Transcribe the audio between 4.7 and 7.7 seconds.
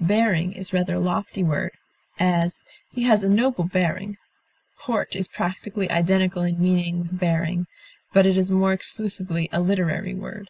port is practically identical in meaning with bearing,